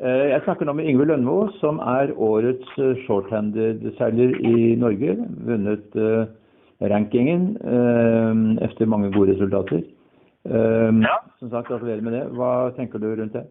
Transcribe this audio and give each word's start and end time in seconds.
Eh, 0.00 0.26
Jeg 0.32 0.40
snakker 0.46 0.64
nå 0.64 0.72
med 0.72 0.86
Yngve 0.88 1.04
Lønmo, 1.10 1.36
som 1.60 1.78
er 1.84 2.14
årets 2.16 2.68
eh, 2.80 2.96
shorthanded-seiler 3.04 4.32
i 4.48 4.74
Norge. 4.80 5.16
Vunnet 5.44 5.96
eh, 5.96 6.30
rankingen 6.88 7.50
etter 7.60 8.64
efter 8.64 8.88
mange 8.88 9.10
gode 9.12 9.34
resultater. 9.34 9.82
Ja. 10.48 11.18
Som 11.36 11.50
sagt, 11.52 11.68
gratulerer 11.68 12.00
med 12.00 12.14
det. 12.16 12.22
Hva 12.32 12.70
tenker 12.78 13.02
du 13.02 13.10
rundt 13.12 13.34
det? 13.36 13.42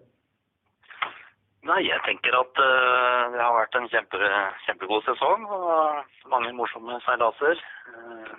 Nei, 1.69 1.83
jeg 1.85 2.01
tenker 2.07 2.33
at 2.33 2.61
uh, 2.63 3.29
det 3.29 3.43
har 3.43 3.53
vært 3.53 3.75
en 3.77 3.85
kjempe, 3.91 4.31
kjempegod 4.65 5.05
sesong 5.05 5.45
og 5.45 6.31
mange 6.33 6.49
morsomme 6.57 6.97
seilaser. 7.05 7.61
Uh, 7.93 8.33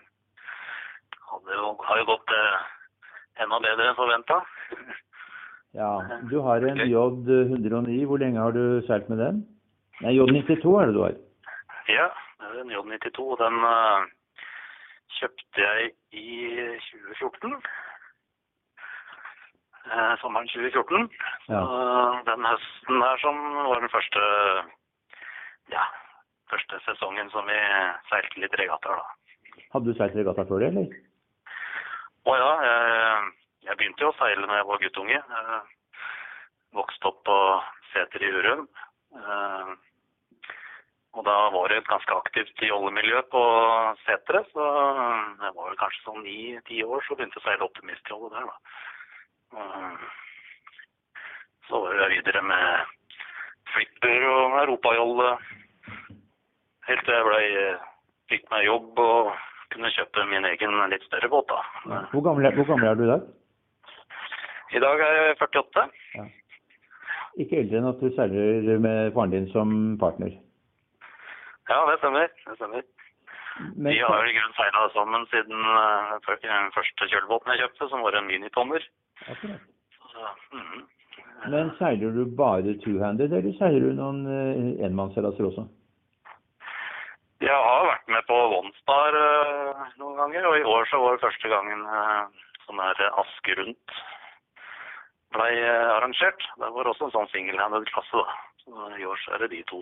hadde 1.31 1.61
jo, 1.61 1.71
har 1.87 2.01
jo 2.03 2.09
gått 2.11 2.35
uh, 2.35 2.59
enda 3.45 3.63
bedre 3.63 3.87
enn 3.93 4.01
forventa. 4.01 4.41
Ja, 5.75 6.03
Du 6.31 6.41
har 6.43 6.65
en 6.67 6.81
J109. 6.81 8.07
Hvor 8.07 8.19
lenge 8.19 8.41
har 8.41 8.51
du 8.53 8.83
seilt 8.87 9.09
med 9.09 9.19
den? 9.23 9.45
Nei, 10.01 10.17
J92 10.17 10.73
er 10.81 10.87
det 10.87 10.95
du 10.97 11.03
har. 11.05 11.15
Ja, 11.89 12.09
det 12.41 12.49
er 12.49 12.65
en 12.65 12.73
J92. 12.75 13.27
Den 13.43 13.61
uh, 13.63 14.09
kjøpte 15.21 15.63
jeg 15.67 15.93
i 16.13 16.31
2014. 16.89 17.55
Uh, 19.91 20.15
sommeren 20.23 20.51
2014. 20.51 21.09
Ja. 21.49 21.63
Uh, 21.63 22.21
den 22.27 22.51
høsten 22.51 23.03
der 23.07 23.23
som 23.23 23.41
var 23.71 23.83
den 23.85 23.95
første 23.95 24.27
ja, 25.71 25.87
første 26.51 26.81
sesongen 26.87 27.31
som 27.31 27.47
vi 27.47 27.59
seilte 28.11 28.43
litt 28.43 28.57
regattaer, 28.59 28.99
da. 28.99 29.63
Hadde 29.75 29.87
du 29.87 29.99
seilt 29.99 30.17
regatta 30.19 30.47
før 30.49 30.65
det, 30.65 30.73
eller? 30.73 30.97
Å 32.27 32.37
ja, 32.37 32.51
jeg, 32.67 33.29
jeg 33.67 33.77
begynte 33.77 34.05
jo 34.05 34.11
å 34.13 34.17
seile 34.19 34.47
da 34.49 34.57
jeg 34.61 34.67
var 34.71 34.83
guttunge. 34.83 35.19
Jeg 35.21 35.61
vokste 36.79 37.11
opp 37.11 37.23
på 37.27 37.37
Seter 37.93 38.23
i 38.27 38.33
Hurum. 38.35 38.67
Eh, 39.17 39.71
Og 41.19 41.25
da 41.27 41.33
var 41.51 41.69
det 41.69 41.81
et 41.81 41.89
ganske 41.91 42.15
aktivt 42.15 42.61
jollemiljø 42.63 43.19
på 43.33 43.41
seteret, 44.05 44.47
så 44.55 44.63
jeg 45.43 45.55
var 45.57 45.65
vel 45.73 45.79
kanskje 45.81 46.05
sånn 46.05 46.21
ni-ti 46.23 46.85
år 46.87 47.03
så 47.03 47.17
begynte 47.19 47.35
jeg 47.35 47.43
å 47.43 47.47
seile 47.49 47.67
optimistjolle 47.67 48.31
der, 48.31 48.47
da. 48.47 48.57
Eh, 49.59 50.05
Så 51.67 51.81
var 51.83 51.95
jeg 51.99 52.11
videre 52.15 52.43
med 52.43 52.87
flipper 53.75 54.25
og 54.31 54.55
europajolle 54.63 55.33
helt 56.87 57.05
til 57.07 57.15
jeg 57.15 57.27
ble, 57.27 57.43
fikk 58.31 58.47
meg 58.51 58.65
jobb 58.67 58.99
og 58.99 59.33
kunne 59.75 59.91
kjøpe 59.95 60.25
min 60.31 60.45
egen 60.47 60.79
litt 60.91 61.03
større 61.11 61.29
båt, 61.31 61.51
da. 61.51 61.61
Hvor 62.15 62.23
gammel, 62.23 62.53
hvor 62.55 62.67
gammel 62.71 62.89
er 62.91 62.95
du 62.99 63.05
i 63.05 63.11
dag? 63.11 63.27
I 64.71 64.81
dag 64.83 65.01
er 65.03 65.17
jeg 65.19 65.37
48. 65.41 65.87
Ikke 67.43 67.61
eldre 67.63 67.81
enn 67.81 67.89
at 67.91 68.03
du 68.03 68.11
seiler 68.15 68.79
med 68.83 69.13
faren 69.17 69.33
din 69.35 69.49
som 69.51 69.73
partner. 69.99 70.33
Ja, 71.71 71.81
det 71.91 71.99
stemmer. 71.99 72.31
Det 72.47 72.57
stemmer. 72.59 72.87
Men, 73.77 73.93
Vi 73.93 73.99
har 73.99 74.27
i 74.27 74.35
grunnen 74.37 74.57
seila 74.57 74.87
sammen 74.95 75.27
siden 75.31 75.67
eh, 75.81 76.39
den 76.47 76.71
første 76.77 77.09
kjølebåten 77.11 77.53
jeg 77.53 77.63
kjøpte, 77.65 77.89
som 77.91 78.07
var 78.07 78.17
en 78.17 78.31
minitommer. 78.31 78.87
Akkurat. 79.27 79.67
Så, 80.13 80.31
mhm. 80.55 80.87
Men 81.51 81.71
seiler 81.79 82.15
du 82.15 82.25
bare 82.37 82.77
two-handed, 82.85 83.33
eller 83.33 83.55
seiler 83.59 83.87
du 83.87 83.95
noen 83.97 84.25
uh, 84.29 84.85
enmannsseilaser 84.85 85.47
også? 85.49 85.65
Jeg 87.41 87.57
har 87.67 87.87
vært 87.89 88.11
med 88.13 88.27
på 88.29 88.37
One-Star 88.59 89.17
eh, 89.17 89.85
noen 90.03 90.19
ganger, 90.21 90.49
og 90.51 90.59
i 90.59 90.67
år 90.75 90.89
så 90.91 91.01
var 91.01 91.17
det 91.17 91.25
første 91.25 91.53
gangen 91.53 91.87
uh, 91.89 92.43
sånn 92.67 92.83
her 92.85 93.07
Aske 93.23 93.57
rundt 93.57 94.01
ble 95.35 95.47
eh, 95.61 95.89
arrangert. 95.97 96.45
Det 96.61 96.71
var 96.75 96.91
også 96.91 97.09
en 97.09 97.15
sånn 97.15 97.31
single-handed-klasse, 97.35 98.21
da. 98.25 98.37
Så 98.65 98.91
i 99.01 99.07
år 99.09 99.23
så 99.25 99.37
er 99.37 99.45
det 99.45 99.53
de 99.55 99.63
to 99.71 99.81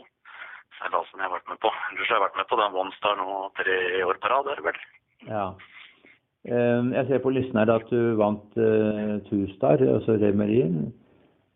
seilasene 0.78 1.24
jeg 1.24 1.26
har 1.28 1.34
vært 1.38 1.50
med 1.50 1.60
på. 1.64 1.72
Ellers 1.92 2.10
har 2.12 2.18
jeg 2.18 2.26
vært 2.26 2.38
med 2.40 2.48
på 2.52 2.60
den 2.60 2.78
One-Star 2.84 3.18
nå 3.18 3.40
tre 3.58 3.78
år 4.06 4.20
på 4.22 4.30
rad, 4.32 4.52
er 4.52 4.60
det 4.60 4.66
vel. 4.68 4.80
Ja. 5.26 5.44
Eh, 6.48 6.82
jeg 6.94 7.08
ser 7.08 7.22
på 7.24 7.34
listen 7.34 7.58
her 7.58 7.74
at 7.74 7.90
du 7.90 8.14
vant 8.20 8.60
uh, 8.60 9.18
Two-Star, 9.28 9.82
altså 9.96 10.18
Remerien. 10.22 10.88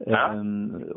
Ja. 0.03 0.32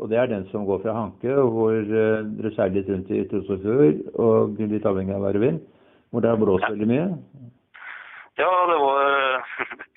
Og 0.02 0.10
det 0.10 0.18
er 0.18 0.32
den 0.32 0.48
som 0.50 0.64
går 0.66 0.80
fra 0.82 0.96
Hanke, 0.98 1.30
og 1.38 1.52
hvor 1.54 1.76
uh, 1.78 2.24
dere 2.40 2.52
seiler 2.56 2.80
litt 2.80 2.90
rundt 2.90 3.12
i 3.14 3.22
Trosofjord, 3.30 4.00
og 4.18 4.58
litt 4.58 4.88
avhengig 4.90 5.14
av 5.14 5.28
vær 5.28 5.38
og 5.38 5.46
vind. 5.46 5.60
Hvor 6.10 6.24
det 6.26 6.32
har 6.32 6.40
blåst 6.42 6.66
Ja. 6.66 6.72
veldig 6.74 6.88
mye. 6.90 7.06
Ja, 8.42 8.50
det 8.72 8.80
var 8.82 9.46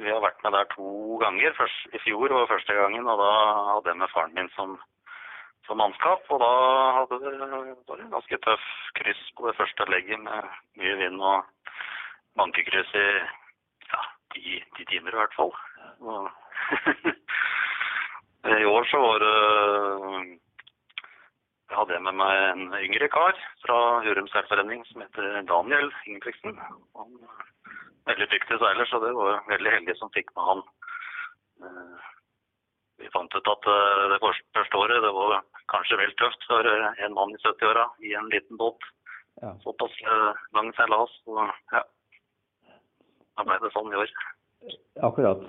Vi 0.00 0.08
har 0.08 0.22
vært 0.24 0.40
med 0.44 0.54
der 0.56 0.68
to 0.72 1.18
ganger. 1.20 1.52
Først, 1.58 1.80
I 1.92 2.00
fjor 2.04 2.32
var 2.32 2.48
første 2.48 2.76
gangen, 2.76 3.08
og 3.08 3.20
da 3.20 3.30
hadde 3.74 3.92
jeg 3.92 4.00
med 4.00 4.12
faren 4.14 4.34
min 4.36 4.48
som, 4.56 4.74
som 5.68 5.80
mannskap. 5.80 6.24
Og 6.32 6.40
da 6.40 6.50
hadde 6.98 7.20
det, 7.24 7.32
det 7.36 7.98
en 7.98 8.14
ganske 8.16 8.40
tøff 8.46 8.66
kryss 9.00 9.22
på 9.36 9.48
det 9.48 9.56
første 9.60 9.88
legget 9.92 10.22
med 10.24 10.50
mye 10.80 10.96
vind 11.02 11.20
og 11.20 11.76
bankekryss 12.40 12.94
i 12.96 13.06
ja, 13.90 14.02
ti, 14.34 14.60
ti 14.78 14.88
timer 14.92 15.16
i 15.16 15.20
hvert 15.20 15.36
fall. 15.36 15.52
Og, 16.00 16.30
I 18.60 18.64
år 18.64 18.88
så 18.88 19.02
var 19.04 19.20
det 19.20 19.34
jeg 21.70 21.78
hadde 21.78 22.00
med 22.02 22.16
meg 22.18 22.38
en 22.50 22.62
yngre 22.80 23.06
kar 23.14 23.36
fra 23.62 23.76
Hurum 24.02 24.26
seilforening 24.32 24.80
som 24.88 25.04
heter 25.04 25.44
Daniel 25.46 25.92
Ingebrigtsen. 26.08 26.56
Veldig 28.10 28.28
dyktig 28.34 28.58
seiler, 28.60 28.88
så 28.90 29.00
det 29.02 29.12
var 29.16 29.42
veldig 29.48 29.72
heldig 29.78 29.96
som 29.98 30.10
fikk 30.16 30.32
med 30.36 30.48
han. 30.50 30.62
Eh, 31.64 32.08
Vi 33.00 33.08
fant 33.14 33.32
ut 33.32 33.48
at 33.48 33.66
eh, 33.72 34.02
det 34.12 34.18
første 34.20 34.76
året 34.76 35.00
det 35.06 35.12
var 35.16 35.38
kanskje 35.72 35.96
vel 36.02 36.10
tøft 36.20 36.42
for 36.50 36.66
eh, 36.68 37.04
en 37.06 37.14
mann 37.16 37.32
i 37.32 37.40
70-åra 37.40 37.86
i 38.04 38.12
en 38.18 38.28
liten 38.34 38.58
båt. 38.60 38.84
Ja. 39.40 39.54
Såpass 39.64 39.94
lang 40.52 40.68
seilas. 40.76 41.14
Ja. 41.72 41.82
Da 43.38 43.46
ble 43.46 43.56
det 43.62 43.70
sånn 43.72 43.88
i 43.94 43.96
år. 44.02 44.10
Akkurat. 45.08 45.40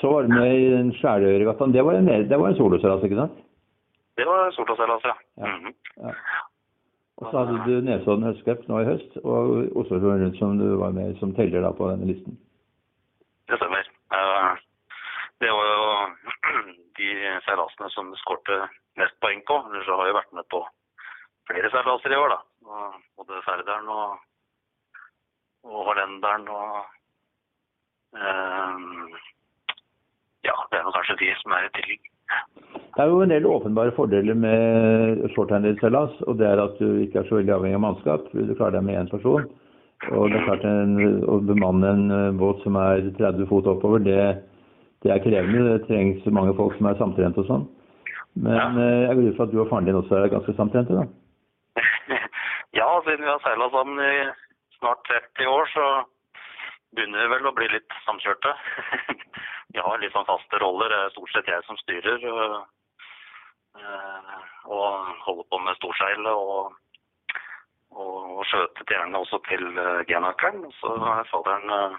Så 0.00 0.10
var 0.10 0.26
du 0.26 0.32
med 0.34 0.50
i 0.50 0.64
den 0.72 0.90
Skjæløyregattaen. 0.98 1.74
Det 1.76 1.84
var 1.86 1.94
en, 2.00 2.08
det 2.10 2.40
var 2.40 2.48
en 2.50 2.58
soloseilas, 2.58 3.04
ikke 3.06 3.20
sant? 3.20 3.36
Det 4.18 4.26
var 4.26 4.50
soloseilas, 4.56 5.06
ja. 5.06 5.14
Ja. 5.38 5.52
Mhm. 5.52 5.74
Ja. 6.02 6.16
Og 7.16 7.30
så 7.30 7.38
hadde 7.38 7.62
du 7.64 7.80
Nesodden 7.80 8.26
høstcup 8.28 8.66
nå 8.68 8.82
i 8.82 8.88
høst, 8.90 9.14
og 9.24 9.52
Oslofjorden 9.80 10.26
rundt 10.26 10.40
som 10.40 10.58
du 10.60 10.66
var 10.82 10.92
med 10.96 11.16
som 11.20 11.32
teller 11.36 11.64
da 11.64 11.70
på 11.72 11.88
denne 11.88 12.08
listen. 12.10 12.36
Det 13.48 13.56
stemmer. 13.56 13.88
Det 15.40 15.52
var 15.52 15.70
jo 15.70 15.86
de 16.98 17.08
seilasene 17.46 17.88
som 17.94 18.12
skårte 18.20 18.58
mest 19.00 19.16
poeng 19.24 19.40
på. 19.48 19.56
Ellers 19.70 19.88
har 19.88 20.10
jeg 20.10 20.18
vært 20.18 20.36
med 20.36 20.48
på 20.52 20.60
flere 21.48 21.70
seilaser 21.72 22.12
i 22.12 22.20
år, 22.20 22.34
da. 22.34 22.40
Både 23.16 23.40
Færderen 23.46 23.88
og, 23.92 24.18
og 25.64 25.88
Hollenderen 25.88 26.48
og 26.52 26.76
eh, 28.18 29.24
Ja, 30.46 30.54
det 30.70 30.78
er 30.78 30.92
kanskje 30.94 31.20
de 31.24 31.32
som 31.40 31.56
er 31.56 31.66
i 31.66 31.72
tillegg. 31.78 32.12
Det 32.96 33.04
er 33.04 33.10
jo 33.12 33.20
en 33.20 33.28
del 33.28 33.44
åpenbare 33.44 33.92
fordeler 33.92 34.36
med 34.40 35.26
shorthanded-seilas, 35.34 36.14
og 36.24 36.38
det 36.40 36.46
er 36.48 36.62
at 36.62 36.78
du 36.80 37.02
ikke 37.02 37.20
er 37.20 37.26
så 37.28 37.36
veldig 37.36 37.52
avhengig 37.52 37.76
av 37.76 37.82
mannskap. 37.84 38.28
Du 38.32 38.54
klarer 38.56 38.78
deg 38.78 38.86
med 38.86 38.96
én 38.96 39.10
person. 39.10 39.44
Og 40.16 40.30
det 40.30 40.38
er 40.38 40.46
klart 40.46 40.64
en, 40.64 40.94
Å 41.28 41.36
bemanne 41.44 41.90
en 41.92 42.06
eh, 42.12 42.38
båt 42.40 42.62
som 42.64 42.76
er 42.80 43.04
30 43.18 43.48
fot 43.50 43.68
oppover, 43.68 44.00
det, 44.04 44.16
det 45.04 45.12
er 45.12 45.20
krevende. 45.24 45.74
Det 45.74 45.86
trengs 45.90 46.24
mange 46.32 46.54
folk 46.56 46.76
som 46.78 46.88
er 46.88 46.96
samtrente 47.00 47.42
og 47.42 47.50
sånn. 47.50 47.66
Men 48.46 48.56
ja. 48.56 48.86
jeg 49.08 49.18
går 49.18 49.28
ut 49.28 49.36
fra 49.36 49.46
at 49.48 49.52
du 49.52 49.60
og 49.60 49.68
faren 49.70 49.88
din 49.88 49.98
også 50.00 50.16
er 50.16 50.32
ganske 50.32 50.54
samtrente, 50.56 50.96
da? 50.96 51.04
ja, 52.80 52.88
siden 53.04 53.24
vi 53.24 53.32
har 53.32 53.44
seila 53.44 53.68
sammen 53.72 54.00
i 54.04 54.14
snart 54.78 55.04
30 55.08 55.52
år, 55.52 55.68
så 55.72 55.84
begynner 56.96 57.24
vi 57.24 57.32
vel 57.34 57.48
å 57.48 57.54
bli 57.60 57.68
litt 57.72 58.00
samkjørte. 58.08 58.56
vi 59.76 59.84
har 59.84 60.00
litt 60.00 60.16
sånn 60.16 60.28
faste 60.28 60.64
roller. 60.64 60.92
Det 60.92 61.02
er 61.02 61.14
stort 61.16 61.36
sett 61.36 61.52
jeg 61.52 61.68
som 61.68 61.80
styrer. 61.84 62.24
Og, 63.76 64.84
eh, 64.84 65.14
holder 65.26 65.48
på 65.50 65.58
med 65.62 65.78
storseilet 65.78 66.32
og, 66.32 66.74
og, 67.94 68.14
og 68.38 68.44
skjøtet 68.50 68.92
gjerne 68.92 69.22
også 69.22 69.40
til 69.48 69.64
genakeren 69.72 70.06
genakeren. 70.10 70.64
Så 70.80 70.94
er 70.96 71.30
faderen 71.30 71.74
eh, 71.78 71.98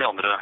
de 0.00 0.08
andre 0.08 0.36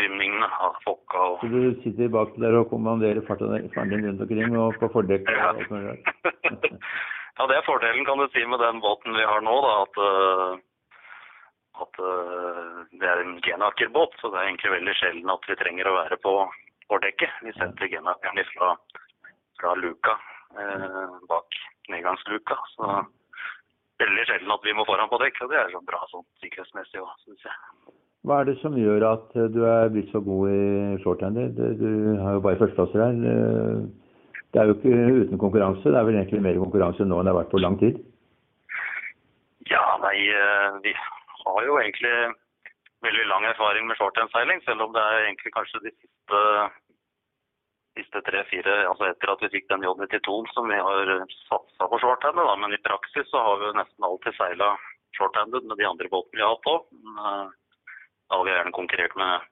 bymningene 0.00 0.48
av 0.64 0.78
folka 0.86 1.20
og 1.34 1.42
Så 1.42 1.50
du 1.52 1.82
sitter 1.84 2.08
bak 2.12 2.32
der 2.40 2.56
og 2.62 2.70
kommanderer 2.70 3.24
farten 3.28 3.52
din 3.92 4.06
rundt 4.06 4.24
omkring 4.24 4.56
og 4.56 4.78
på 4.80 4.88
fordekk 4.94 5.28
og 5.28 5.36
Ja. 5.36 5.52
ja, 7.38 7.46
det 7.48 7.56
er 7.56 7.66
fordelen 7.68 8.04
kan 8.08 8.18
du 8.18 8.28
si 8.32 8.44
med 8.46 8.60
den 8.60 8.80
båten 8.80 9.16
vi 9.16 9.28
har 9.28 9.44
nå, 9.44 9.54
da, 9.66 9.74
at, 9.84 9.94
at 11.84 12.00
det 13.00 13.08
er 13.08 13.22
en 13.22 13.38
genakerbåt. 13.44 14.16
Så 14.20 14.32
det 14.32 14.40
er 14.40 14.48
egentlig 14.50 14.74
veldig 14.78 14.96
sjelden 15.00 15.32
at 15.32 15.48
vi 15.48 15.56
trenger 15.60 15.88
å 15.88 15.96
være 15.96 16.18
på 16.24 16.34
fordekket. 16.92 17.40
Vi 17.46 17.54
setter 17.56 17.90
genakeren 17.92 18.44
fra, 18.52 18.74
fra 19.60 19.74
luka 19.78 20.16
eh, 20.58 21.16
bak 21.30 21.58
nedgangsluka. 21.92 22.58
Så 22.76 22.92
veldig 24.02 24.28
sjelden 24.28 24.54
at 24.54 24.66
vi 24.66 24.76
må 24.76 24.86
foran 24.88 25.10
på 25.10 25.20
dekk, 25.22 25.44
og 25.44 25.52
det 25.52 25.60
er 25.60 25.74
så 25.74 25.82
bra 25.86 26.00
sånn 26.10 26.26
sikkerhetsmessig 26.42 27.02
òg, 27.02 27.12
syns 27.24 27.48
jeg. 27.48 27.58
Hva 28.22 28.38
er 28.38 28.52
det 28.52 28.60
som 28.60 28.76
gjør 28.78 29.02
at 29.08 29.34
eh, 29.34 29.50
du 29.50 29.64
er 29.66 29.90
blitt 29.90 30.12
så 30.14 30.22
god 30.22 30.52
i 30.52 30.98
shorthander? 31.02 31.50
Du, 31.58 31.88
har 32.22 32.38
jo 32.38 32.44
bare 32.44 32.60
førsteplasser 32.60 33.02
her. 33.02 33.18
Eh, 33.32 34.22
det 34.52 34.60
er 34.60 34.68
jo 34.68 34.76
ikke 34.76 35.24
uten 35.24 35.40
konkurranse. 35.42 35.82
Det 35.88 35.98
er 35.98 36.06
vel 36.06 36.20
egentlig 36.20 36.42
mer 36.44 36.60
konkurranse 36.62 37.06
nå 37.08 37.18
enn 37.18 37.26
det 37.26 37.34
har 37.34 37.40
vært 37.40 37.54
på 37.54 37.62
lang 37.62 37.78
tid. 37.80 37.98
Ja, 39.70 39.82
nei, 40.04 40.16
eh, 40.28 40.78
vi 40.84 40.94
har 41.42 41.66
jo 41.66 41.80
egentlig 41.80 42.14
veldig 43.02 43.26
lang 43.26 43.48
erfaring 43.50 43.88
med 43.88 43.98
shorthandseiling, 43.98 44.62
selv 44.62 44.86
om 44.86 44.94
det 44.94 45.02
er 45.02 45.26
egentlig 45.26 45.54
kanskje 45.56 45.82
de 45.82 45.90
siste, 45.96 46.42
siste 47.96 48.22
tre-fire, 48.24 48.74
altså 48.88 49.10
etter 49.10 49.32
at 49.32 49.42
vi 49.44 49.50
fikk 49.52 49.66
den 49.68 49.84
J92 49.84 50.36
som 50.54 50.68
vi 50.70 50.78
har 50.80 51.10
satsa 51.48 51.88
på 51.90 51.98
shorthanded, 52.00 52.46
da. 52.48 52.54
Men 52.56 52.72
i 52.72 52.80
praksis 52.86 53.28
så 53.30 53.42
har 53.44 53.60
vi 53.60 53.72
nesten 53.76 54.06
alltid 54.08 54.36
seila 54.38 54.70
shorthanded 55.18 55.66
med 55.68 55.76
de 55.80 55.88
andre 55.88 56.08
båtene 56.12 56.40
vi 56.40 56.44
har 56.44 56.54
hatt 56.54 56.70
òg. 56.72 56.86
Da 57.12 58.38
har 58.38 58.44
vi 58.48 58.54
gjerne 58.54 58.76
konkurrert 58.78 59.16
med, 59.20 59.48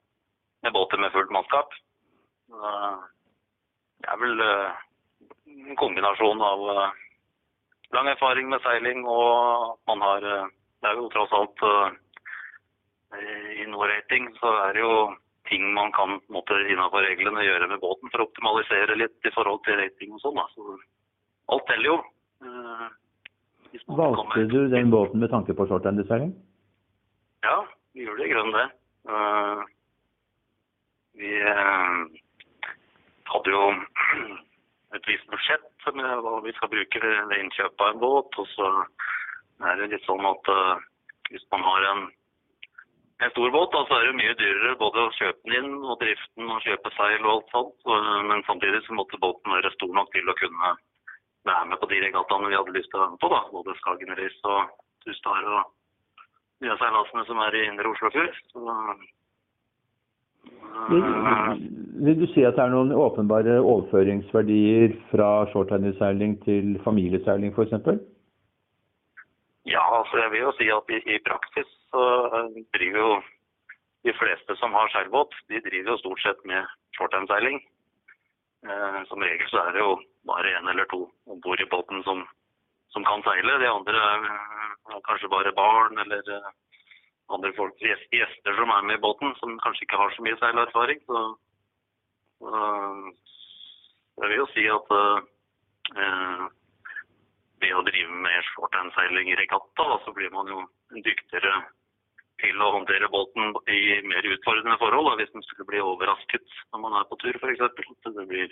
med 0.64 0.72
båter 0.72 1.02
med 1.02 1.12
fullt 1.12 1.34
mannskap. 1.36 1.74
Eh, 2.50 3.00
Det 4.00 4.08
er 4.08 4.16
vel 4.22 4.40
eh, 4.40 4.78
en 5.68 5.76
kombinasjon 5.76 6.40
av 6.40 6.62
eh, 6.72 7.00
lang 7.92 8.08
erfaring 8.08 8.48
med 8.48 8.62
seiling 8.64 9.04
og 9.04 9.76
man 9.90 10.00
har 10.00 10.24
eh, 10.24 10.48
Det 10.80 10.88
er 10.88 10.96
jo 10.96 11.10
tross 11.12 11.32
alt 11.36 11.60
eh, 11.68 11.98
i 13.60 13.66
no-rating 13.68 14.30
så 14.40 14.48
er 14.64 14.72
det 14.72 14.80
jo 14.80 14.94
ting 15.50 15.66
man 15.74 15.92
kan 15.92 16.16
på 16.20 16.30
en 16.30 16.38
måte, 16.38 16.54
reglene 16.54 17.44
gjøre 17.44 17.68
med 17.72 17.82
båten 17.82 18.10
for 18.12 18.22
å 18.22 18.28
optimalisere 18.28 18.96
litt 18.98 19.26
i 19.26 19.32
forhold 19.34 19.62
til 19.66 19.78
rating 19.80 20.14
og 20.14 20.22
sånn. 20.22 20.40
Så 20.54 20.78
alt 21.54 21.66
teller 21.70 21.90
jo. 21.90 21.96
Eh, 22.46 22.88
Valgte 23.86 24.46
du 24.50 24.60
den 24.70 24.90
båten 24.90 25.22
med 25.22 25.30
tanke 25.30 25.54
på 25.54 25.66
shorthanded-seiling? 25.70 26.32
Ja, 27.46 27.58
vi 27.94 28.06
gjør 28.06 28.18
det 28.18 28.26
i 28.26 28.32
grunnen 28.32 28.56
det. 28.56 28.66
Eh, 29.10 29.62
vi 31.20 31.32
eh, 31.52 31.98
hadde 33.30 33.54
jo 33.54 33.64
et 34.96 35.10
visst 35.10 35.28
budsjett 35.30 35.90
med 35.94 36.24
hva 36.24 36.38
vi 36.46 36.54
skal 36.56 36.70
bruke 36.72 37.02
ved 37.02 37.36
innkjøp 37.38 37.84
av 37.84 37.92
en 37.92 38.02
båt. 38.02 38.40
Og 38.42 38.48
så 38.54 38.70
er 39.66 39.78
det 39.78 39.92
litt 39.94 40.06
sånn 40.06 40.26
at 40.26 40.54
hvis 41.30 41.46
man 41.54 41.62
har 41.66 41.86
en, 41.92 42.08
en 43.22 43.30
stor 43.30 43.50
båt, 43.50 43.72
da, 43.72 43.80
så 43.88 43.96
er 43.98 44.06
det 44.08 44.18
mye 44.20 44.36
dyrere 44.38 44.76
både 44.80 45.02
å 45.04 45.10
kjøpe 45.18 45.42
den 45.44 45.56
inn 45.58 45.74
og 45.84 45.98
driften 46.00 46.52
og 46.54 46.62
kjøpe 46.64 46.92
seil 46.96 47.26
og 47.26 47.32
alt 47.34 47.50
sånt. 47.54 47.90
Men 48.30 48.44
samtidig 48.46 48.80
så 48.86 48.96
måtte 48.96 49.20
båten 49.20 49.52
være 49.52 49.72
stor 49.74 49.92
nok 49.98 50.08
til 50.14 50.30
å 50.30 50.36
kunne 50.40 50.70
være 51.48 51.66
med 51.68 51.80
på 51.82 51.88
de 51.90 52.00
regattaene 52.06 52.48
vi 52.48 52.56
hadde 52.56 52.76
lyst 52.76 52.88
til 52.92 53.00
å 53.00 53.02
være 53.04 53.12
med 53.14 53.20
på. 53.20 53.28
da, 53.34 53.40
Både 53.52 53.76
Skagen 53.80 54.16
Race 54.20 54.54
og 54.54 54.72
Tustar 55.04 55.50
og 55.58 55.62
de 56.64 56.76
seilasene 56.80 57.24
som 57.28 57.42
er 57.44 57.56
i 57.56 57.64
indre 57.68 57.92
Oslofjord. 57.92 58.40
Så, 58.52 58.60
eh, 60.96 61.52
vil 62.04 62.20
du 62.20 62.26
si 62.32 62.44
at 62.48 62.56
det 62.56 62.64
er 62.64 62.72
noen 62.72 62.92
åpenbare 62.96 63.58
overføringsverdier 63.60 64.96
fra 65.12 65.44
shorthanded-seiling 65.52 66.38
til 66.48 66.78
familieseiling 66.84 67.52
f.eks.? 67.52 68.00
Ja, 69.70 69.82
altså 69.98 70.18
jeg 70.22 70.30
vil 70.32 70.46
jo 70.46 70.52
si 70.58 70.70
at 70.74 70.90
i, 70.90 70.98
i 71.14 71.18
praksis 71.26 71.68
så 71.92 72.04
eh, 72.26 72.62
driver 72.76 73.00
jo 73.06 73.12
de 74.08 74.14
fleste 74.16 74.56
som 74.56 74.72
har 74.74 74.90
seilbåt, 74.92 75.34
de 75.52 75.60
driver 75.64 75.94
jo 75.94 76.00
stort 76.02 76.22
sett 76.24 76.40
med 76.48 76.66
shorthandseiling. 76.96 77.60
Eh, 78.66 79.00
som 79.08 79.22
regel 79.24 79.48
så 79.52 79.62
er 79.64 79.76
det 79.76 79.84
jo 79.84 79.94
bare 80.28 80.54
én 80.58 80.70
eller 80.72 80.88
to 80.92 81.04
om 81.26 81.40
bord 81.44 81.60
i 81.60 81.68
båten 81.70 82.02
som, 82.04 82.24
som 82.92 83.04
kan 83.04 83.22
seile. 83.24 83.58
De 83.62 83.70
andre 83.70 84.02
er 84.12 84.26
eh, 84.32 84.98
kanskje 85.08 85.32
bare 85.32 85.54
barn 85.56 85.98
eller 86.04 86.32
eh, 86.36 86.50
andre 87.30 87.52
folk, 87.56 87.76
gjester 87.80 88.56
som 88.58 88.72
er 88.74 88.86
med 88.88 88.98
i 88.98 89.04
båten, 89.06 89.34
som 89.38 89.58
kanskje 89.64 89.86
ikke 89.86 90.00
har 90.00 90.14
så 90.14 90.24
mye 90.26 90.38
seilerfaring. 90.40 91.02
Så, 91.06 91.20
så 92.40 94.24
jeg 94.24 94.32
vil 94.32 94.40
jo 94.40 94.48
si 94.54 94.64
at 94.72 94.96
eh, 94.96 96.48
det 97.62 97.70
å 97.76 97.84
drive 97.86 98.22
med 98.24 98.49
shorthandseiling 98.80 99.28
i 99.30 99.36
regatta, 99.36 99.82
da, 99.88 100.00
så 100.04 100.12
blir 100.12 100.30
man 100.30 100.48
jo 100.48 100.64
dyktigere 101.04 101.52
til 102.40 102.56
å 102.56 102.72
håndtere 102.72 103.10
båten 103.12 103.52
i 103.68 104.00
mer 104.08 104.24
utfordrende 104.24 104.78
forhold. 104.80 105.10
Da, 105.10 105.16
hvis 105.20 105.34
man 105.34 105.44
skulle 105.44 105.68
bli 105.68 105.80
overrasket 105.80 106.46
når 106.72 106.80
man 106.80 106.96
er 106.96 107.08
på 107.08 107.18
tur, 107.20 107.36
f.eks. 107.36 107.60
At 107.60 108.14
det 108.16 108.28
blir 108.28 108.48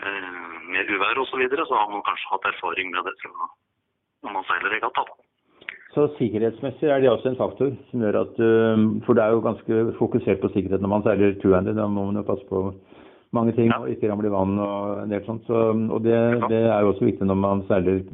eh, 0.00 0.60
mer 0.72 0.88
uvær 0.88 1.20
osv. 1.20 1.34
Så, 1.34 1.40
videre, 1.42 1.66
så 1.68 1.76
har 1.76 1.90
man 1.92 2.04
kanskje 2.06 2.32
hatt 2.32 2.48
erfaring 2.54 2.92
med 2.94 3.04
det 3.04 3.16
fra 3.20 3.50
når 4.24 4.32
man 4.36 4.48
seiler 4.48 4.74
regatta. 4.76 5.04
Så 5.90 6.06
sikkerhetsmessig 6.16 6.88
er 6.88 7.00
det 7.02 7.10
også 7.10 7.32
en 7.32 7.38
faktor 7.40 7.70
som 7.90 8.02
gjør 8.04 8.20
at 8.20 8.36
øh, 8.38 8.82
For 9.02 9.16
det 9.16 9.24
er 9.24 9.32
jo 9.34 9.42
ganske 9.42 9.78
fokusert 9.98 10.40
på 10.40 10.52
sikkerhet 10.54 10.80
når 10.80 10.92
man 10.92 11.04
seiler 11.04 11.36
two-handed. 11.42 11.76
Da 11.76 11.88
må 11.90 12.06
man 12.08 12.20
jo 12.20 12.26
passe 12.28 12.46
på 12.48 12.68
mange 13.36 13.52
ting 13.56 13.72
og 13.74 13.88
ikke 13.90 14.10
ramle 14.10 14.28
i 14.28 14.32
vann 14.32 14.58
og 14.62 15.02
en 15.04 15.12
del 15.12 15.24
sånt. 15.26 15.44
Så, 15.48 15.72
og 15.74 16.04
det, 16.04 16.16
det 16.52 16.62
er 16.62 16.80
jo 16.80 16.92
også 16.94 17.08
viktig 17.10 17.26
når 17.26 17.40
man 17.42 17.64
seiler 17.68 18.04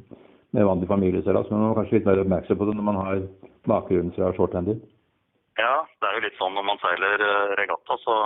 med 0.55 0.67
vanlig 0.67 0.89
familieseilas. 0.89 1.49
Men 1.51 1.61
man 1.61 1.71
må 1.71 1.79
kanskje 1.79 1.99
litt 1.99 2.09
mer 2.09 2.21
oppmerksom 2.23 2.59
på 2.59 2.69
det 2.69 2.77
når 2.77 2.87
man 2.89 3.01
har 3.01 3.23
bakgrunnen 3.71 4.13
fra 4.17 4.33
shorthanded. 4.37 4.83
Ja, 5.57 5.87
det 6.01 6.09
er 6.09 6.19
jo 6.19 6.27
litt 6.27 6.37
sånn 6.41 6.55
når 6.57 6.69
man 6.69 6.83
seiler 6.83 7.25
eh, 7.25 7.55
regatta, 7.61 7.97
så, 8.03 8.17